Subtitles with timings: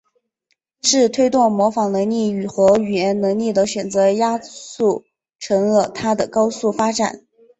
[0.81, 5.03] 是推动模仿能力和语言能力的选择压促
[5.37, 7.27] 成了它的高速发展。